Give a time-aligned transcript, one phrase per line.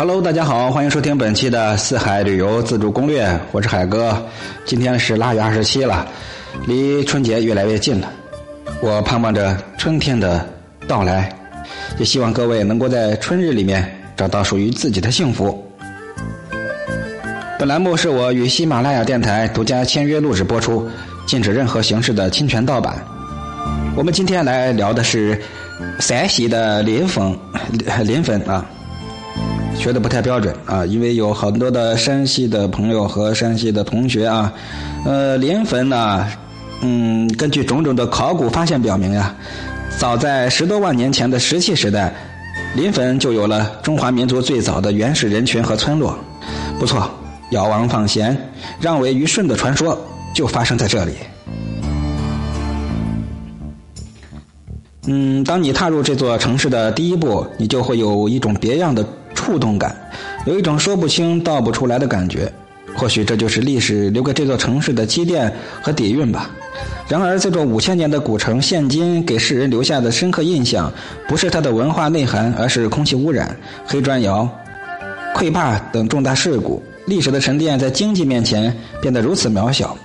[0.00, 4.16] Hello，大家好，欢迎收听本期的四海旅游自助攻略，我是海哥。
[4.64, 6.08] 今天是腊月二十七了，
[6.66, 8.10] 离春节越来越近了。
[8.80, 10.42] 我盼望着春天的
[10.88, 11.30] 到来，
[11.98, 15.62] 也希望各位能够在春日里面找到属于自己的幸福。
[17.58, 20.88] 本栏目是我与喜马拉雅电台独家签约录制播出，
[21.26, 22.96] 禁止任何形式的侵权盗版。
[23.94, 25.38] 我们今天来聊的是
[25.98, 27.38] 陕西的临汾，
[28.02, 28.64] 临汾啊。
[29.80, 34.52] 学的不太标准啊，因为有很多的山西的朋友和山西的同学啊，
[35.06, 36.28] 呃，临汾呢，
[36.82, 39.34] 嗯，根据种种的考古发现表明呀，
[39.98, 42.14] 早在十多万年前的石器时代，
[42.76, 46.14] 临汾就有了中华民族最早的原始人群和村落。
[46.78, 47.10] 不错，
[47.50, 48.36] 尧王放贤，
[48.80, 49.98] 让位于舜的传说
[50.34, 51.12] 就发生在这里。
[55.06, 59.02] 嗯，当你踏入这座城市的第一步，你就会有一种别样的。
[59.40, 59.96] 触动感，
[60.44, 62.52] 有一种说不清道不出来的感觉。
[62.94, 66.50] 或许这就是历史留给这座城市的积淀和底蕴吧。
[67.08, 70.92] 然而，这座五千年的古城，现今给世人留下的深刻印象，
[71.26, 73.56] 不是它的文化内涵，而是空气污染、
[73.86, 74.46] 黑砖窑、
[75.34, 76.82] 溃坝等重大事故。
[77.06, 79.96] 历史的沉淀在经济面前变得如此渺小，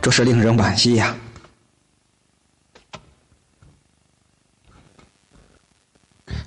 [0.00, 1.14] 着实令人惋惜呀。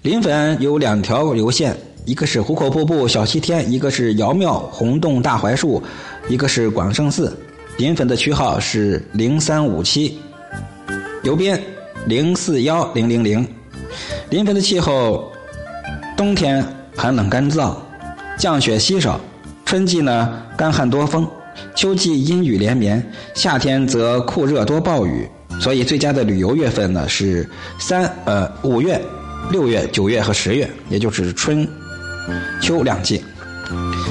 [0.02, 1.76] 临汾有两条流线，
[2.06, 5.82] 一个是壶口瀑布、小西天，一个是尧庙、红洞、大槐树，
[6.30, 7.36] 一个是广胜寺。
[7.78, 10.20] 临汾的区号是零三五七，
[11.24, 11.60] 邮编
[12.06, 13.46] 零四幺零零零。
[14.30, 15.32] 临汾的气候，
[16.16, 16.64] 冬天
[16.96, 17.76] 寒冷干燥，
[18.38, 19.20] 降雪稀少；
[19.66, 21.28] 春季呢干旱多风，
[21.76, 23.04] 秋季阴雨连绵，
[23.34, 25.28] 夏天则酷热多暴雨。
[25.60, 29.02] 所以最佳的旅游月份呢是三呃五月。
[29.52, 31.68] 六月、九月和十月，也就是春、
[32.62, 33.24] 秋两季。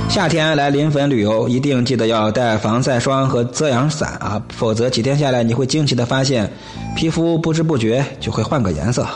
[0.08, 6.50] 夏天来临汾旅游，一定记得要带防晒霜和遮阳伞啊，否则几天下来，你会惊奇的发现，
[6.96, 9.06] 皮肤不知不觉就会换个颜色。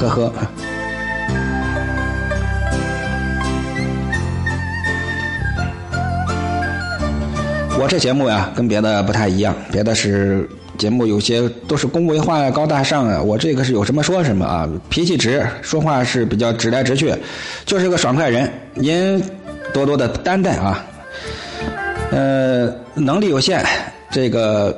[0.00, 0.32] 呵呵。
[7.78, 10.48] 我这节目呀，跟别的不太一样，别的是。
[10.76, 17.14] 节目有些都是恭维话高大上啊，我这个是有什么说什么啊，脾气直，说话是比较直来直去，
[17.64, 18.50] 就是个爽快人。
[18.74, 19.22] 您
[19.72, 20.84] 多多的担待啊。
[22.10, 23.64] 呃，能力有限，
[24.10, 24.76] 这个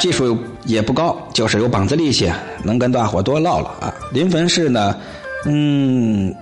[0.00, 2.30] 技术也不高，就是有膀子力气，
[2.62, 3.94] 能跟大伙多唠唠啊。
[4.10, 4.96] 临汾市呢，
[5.46, 6.34] 嗯。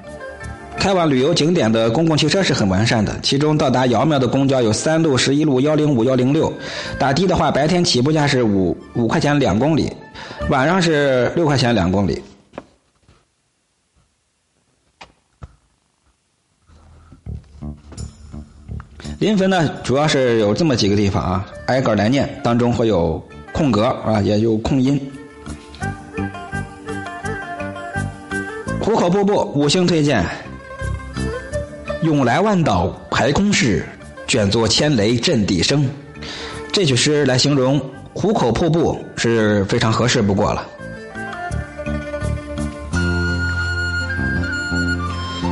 [0.80, 6.50] 开往旅游景点的公共汽车是很完善的，其中到达尧庙的公交有三路、十一路、幺零五、幺零六。
[6.98, 9.92] 打的的话，白天起步价是五五块钱两公里，
[10.48, 12.22] 晚上是六块钱两公里。
[19.18, 24.98] 临汾呢，主要是有这么几个地方啊，挨个来念，当中会有空格啊，也有空音。
[28.80, 30.24] 壶口瀑布五星推荐。
[32.02, 33.84] 涌来万岛排空势，
[34.26, 35.86] 卷作千雷震地声。
[36.72, 37.78] 这句诗来形容
[38.14, 40.66] 壶口瀑布是非常合适不过了。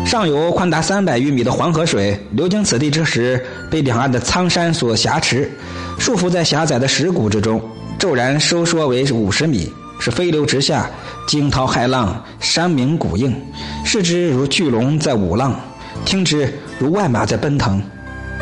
[0.07, 5.51] 上游宽达三百余米的黄河水流经此地之时，被两岸的苍山所挟持，
[5.99, 7.61] 束缚在狭窄的石谷之中，
[7.99, 9.71] 骤然收缩为五十米，
[10.01, 10.89] 是飞流直下，
[11.27, 13.37] 惊涛骇浪，山鸣谷应，
[13.85, 15.61] 视之如巨龙在舞浪。
[16.09, 17.83] 听之如万马在奔腾，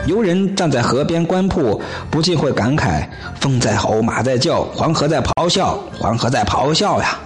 [0.06, 3.04] 游人站在河边观瀑，不禁会感慨：
[3.40, 7.18] 风在吼，马在叫，黄河在咆哮，黄河在咆哮呀！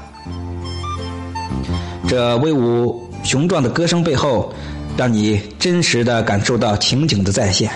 [2.08, 4.50] 这威武雄壮的歌声背后，
[4.96, 7.70] 让你真实的感受到情景的再现。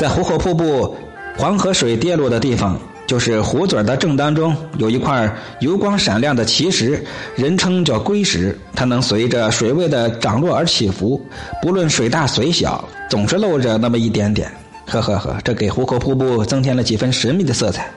[0.00, 0.96] 在壶口瀑布
[1.36, 2.76] 黄河水跌落的地方。
[3.08, 7.02] 就是壶嘴的正当中有一块油光闪亮的奇石，
[7.34, 8.56] 人称叫龟石。
[8.74, 11.18] 它能随着水位的涨落而起伏，
[11.62, 14.52] 不论水大水小，总是露着那么一点点。
[14.84, 17.90] 呵呵呵，这给壶口瀑布增添了几分神秘的色彩。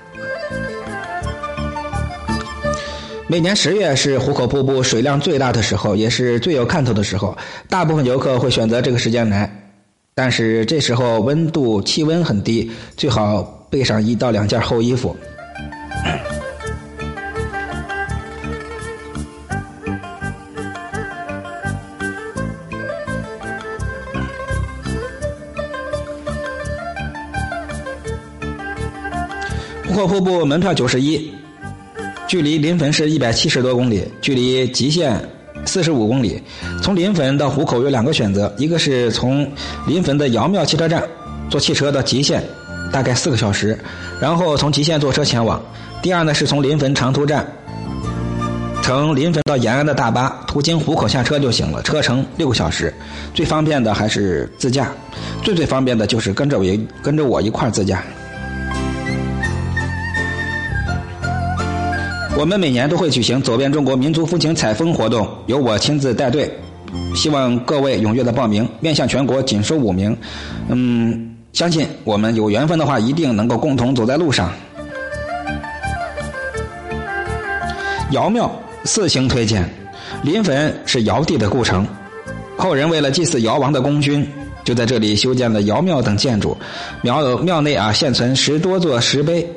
[3.28, 7.38] 每年十月是壶口瀑布水量最大的时候，也是最有看头的时候。
[7.68, 9.74] 大部分游客会选择这个时间来，
[10.16, 13.61] 但是这时候温度气温很低，最好。
[13.72, 15.16] 备上一到两件厚衣服。
[29.88, 31.32] 壶口瀑布门票九十一，
[32.28, 35.22] 距离临汾市一百七十多公里，距离吉县
[35.66, 36.42] 四十五公里。
[36.82, 39.48] 从临汾到湖口有两个选择，一个是从
[39.86, 41.04] 临汾的姚庙汽车站
[41.50, 42.42] 坐汽车到吉县，
[42.92, 43.78] 大概四个小时，
[44.20, 45.62] 然后从吉县坐车前往。
[46.02, 47.46] 第二呢是从临汾长途站
[48.82, 52.94] 乘临汾到延安的大巴，途经壶口下车就行了，车程六个小时。
[53.34, 54.92] 最方便的还是自驾，
[55.44, 56.66] 最最方便的就是跟着我
[57.02, 58.04] 跟着我一块自驾。
[62.36, 66.52] 我们每年都会举行走遍中国民族风情采风活动，由我亲自带队，
[67.14, 70.18] 希望各位踊跃的报名，面向全国仅收五名。
[70.70, 74.52] 嗯，相信我们有缘分的话，一定能够共同走在路上。
[78.12, 78.52] 尧庙
[78.84, 79.70] 四星推荐，
[80.24, 81.86] 临汾是尧帝的故城，
[82.58, 84.28] 后人为了祭祀尧王的功勋，
[84.64, 86.58] 就在这里修建了尧庙等建筑。
[87.02, 89.48] 庙庙内啊，现存十多座石碑。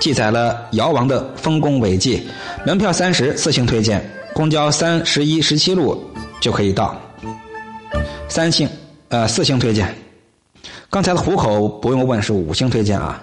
[0.00, 2.26] 记载了尧王的丰功伟绩，
[2.64, 6.02] 门票三十，四星推荐，公交三十一、十七路
[6.40, 6.98] 就可以到。
[8.26, 8.66] 三星，
[9.08, 9.94] 呃，四星推荐。
[10.90, 13.22] 刚才的虎口不用问，是五星推荐啊。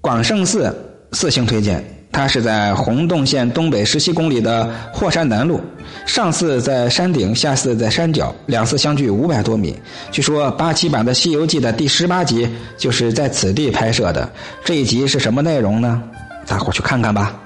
[0.00, 0.74] 广胜寺
[1.12, 1.84] 四星推荐。
[2.14, 5.58] 它是在洪洞县东北十七公里的霍山南路，
[6.04, 9.74] 上寺在山顶，下寺在山脚，两寺相距五百多米。
[10.10, 12.46] 据说八七版的《西游记》的第十八集
[12.76, 14.30] 就是在此地拍摄的。
[14.62, 16.02] 这一集是什么内容呢？
[16.46, 17.41] 大伙去看看吧。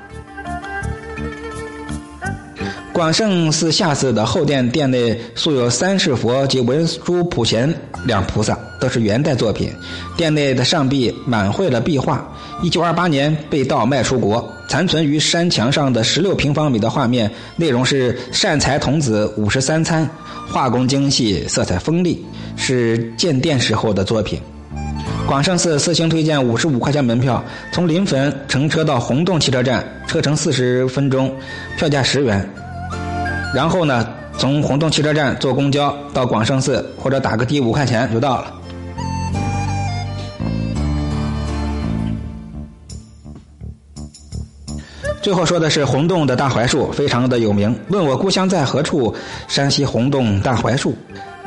[2.96, 7.70] 广胜寺下寺的后殿殿内塑有三世佛及文殊普贤
[8.06, 9.70] 两菩萨，都是元代作品。
[10.16, 12.26] 殿内的上壁满绘了壁画。
[12.62, 20.08] 一九二八年被盗卖出国，残存于山墙上的十六平方米的画面，内容是善财童子五十三参，
[20.48, 22.24] 画工精细，色彩锋利，
[22.56, 24.40] 是建殿时候的作品。
[25.26, 31.30] 广胜寺四星推荐五十五块钱门票，从临汾乘车到洪洞汽车站，车程四十分钟，
[31.76, 32.48] 票价十元。
[33.56, 34.06] 然后呢，
[34.36, 38.52] 从洪洞汽车站坐公交到广胜寺，或者打个的五块钱就到了。
[45.22, 47.74] 最后说的是洪洞的大槐树，非常的有名。
[47.88, 49.14] 问我故乡在何处？
[49.48, 50.94] 山西洪洞大槐树，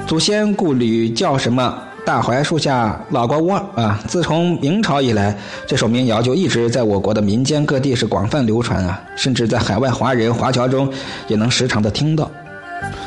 [0.07, 1.77] 祖先故里叫什么？
[2.09, 4.03] 大槐树下老瓜窝啊！
[4.07, 10.91] 自从明朝以来，这首民谣就一直在我国的民间各地是广泛流传啊，甚至在海外华人华侨中
[11.27, 12.31] 也能时常的听到。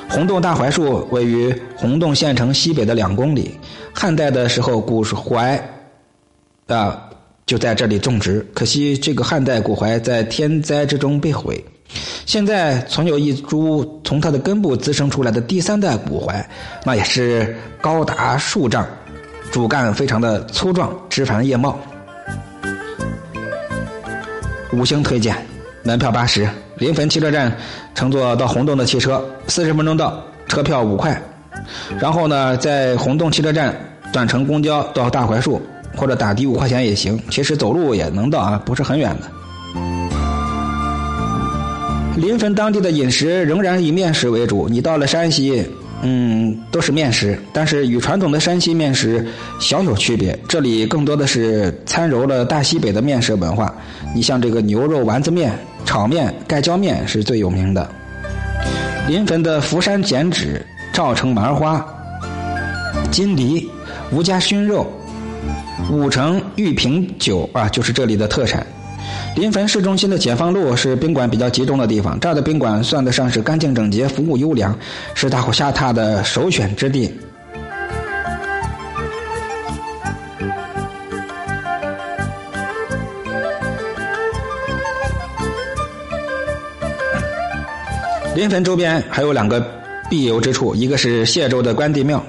[0.08, 3.58] 洪洞大槐树位于洪洞县城西北的两公里，
[3.92, 5.60] 汉代的时候古槐
[6.68, 7.10] 啊
[7.44, 11.64] 就在这里种植，可惜这个汉代古槐在天灾之中被毁。
[12.24, 16.44] 现在存有一株从它的根部滋生出来的第三代古槐，
[16.84, 18.86] 那也是高达数丈，
[19.50, 21.78] 主干非常的粗壮，枝繁叶茂。
[24.72, 25.36] 五星推荐，
[25.82, 27.54] 门票八十，临汾汽车站
[27.94, 31.20] 乘坐到洪洞的汽车，四十分钟到，车票五块。
[31.98, 33.74] 然后呢，在洪洞汽车站
[34.12, 35.60] 转乘公交到大槐树，
[35.96, 39.41] 或者打的五块钱也行，其实走路也能到啊，不是很远的。
[42.16, 44.68] 临汾当地的饮食仍然以面食为主。
[44.68, 45.64] 你到了山西，
[46.02, 49.26] 嗯，都是面食，但是与传统的山西面食
[49.58, 50.38] 小有区别。
[50.46, 53.74] 这里更多的是掺揉了大西北的面食文化。
[54.14, 57.90] 你像这个牛肉丸子面、炒面、盖浇面是最有名的。
[59.08, 61.84] 临汾的福山剪纸、赵城麻花、
[63.10, 63.68] 金梨、
[64.12, 64.86] 吴家熏肉、
[65.90, 68.64] 五城玉瓶酒啊，就是这里的特产。
[69.36, 74.78] 临汾市中心的解放路是宾馆比较集中的地方，这儿的宾馆算得上是干净整洁、服务优良，
[75.14, 77.12] 是大伙下榻的首选之地。
[88.34, 89.62] 临汾周边还有两个
[90.08, 92.22] 必游之处，一个是谢州的关帝庙。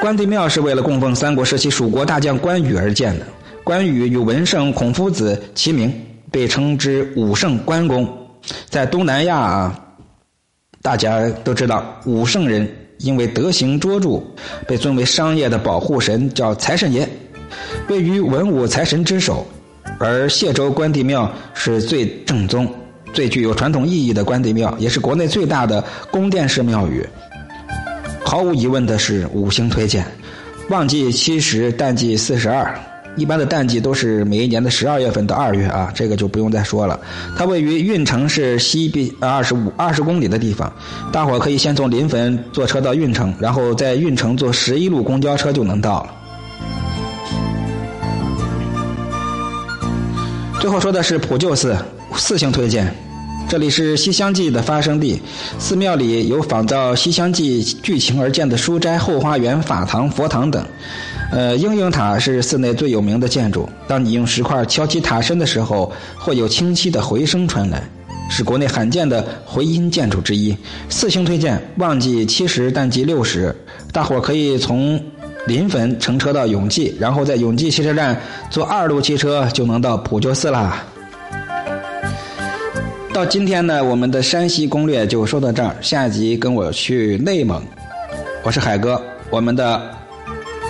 [0.00, 3.26] 关帝庙是为了供奉三国时期蜀国大将关羽而建的。
[3.70, 5.94] 关羽与文圣孔夫子齐名，
[6.28, 8.04] 被称之武圣关公。
[8.68, 9.84] 在东南亚啊，
[10.82, 14.20] 大家都知道武圣人因为德行卓著，
[14.66, 17.08] 被尊为商业的保护神，叫财神爷，
[17.88, 19.46] 位于文武财神之首。
[20.00, 22.66] 而谢州关帝庙是最正宗、
[23.12, 27.08] 最具有传统意义的关帝庙，也是国内最大的宫殿式庙宇。
[28.24, 30.04] 毫无疑问的是五星推荐，
[30.70, 32.76] 旺季七十，淡季四十二。
[33.16, 36.98] 一般的淡季都是每一年的十二月份到二月啊，这个就不用再说了。
[37.36, 40.72] 它位于运城市西边二十五二十公里的地方，
[41.12, 46.14] 大伙可以先从临汾坐车到运城，然后在运城坐十一路公交车就能到了。
[50.60, 51.76] 最后说的是普救寺，
[52.14, 52.94] 四星推荐。
[53.48, 55.20] 这里是《西厢记》的发生地，
[55.58, 60.64] 寺庙里有仿照《西厢记》剧情而建的书斋、后花园、法堂、佛堂等。
[61.30, 63.68] 呃，英英塔是寺内最有名的建筑。
[63.86, 67.82] 当你用石块敲击塔身的时候，会有清晰的回声传来，
[68.28, 70.56] 是国内罕见的回音建筑之一。
[70.88, 73.54] 四星推荐，旺季七十，淡季六十。
[73.92, 75.00] 大伙可以从
[75.46, 78.20] 临汾乘车到永济，然后在永济汽车站
[78.50, 80.84] 坐二路汽车就能到普救寺啦。
[83.12, 85.76] 到今天呢，我们的山西攻略就说到这儿。
[85.80, 87.62] 下一集跟我去内蒙，
[88.42, 89.00] 我是海哥。
[89.30, 89.80] 我们的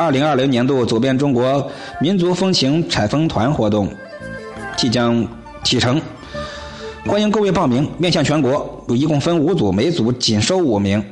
[0.01, 3.87] 二零二零年度走遍中国民族风情采风团活动
[4.75, 5.29] 即将
[5.63, 6.01] 启程，
[7.05, 11.05] 欢迎各位报名，面向全国，一共分五组，每组仅收五名。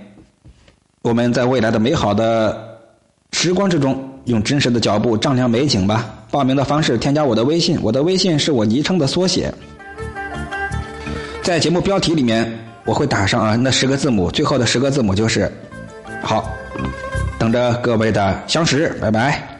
[1.02, 2.78] 我们在未来的美好的
[3.33, 6.09] 时光之中，用真实的脚步丈量美景吧。
[6.30, 9.52] 报名的方式：添加我的微信，我的微信是我昵称的缩写。
[11.42, 12.50] 在节目标题里面，
[12.87, 15.52] 我会打上啊那十个字母，最后的十个字母就是，
[16.23, 16.50] 好，
[17.38, 19.57] 等着各位的相识，拜拜。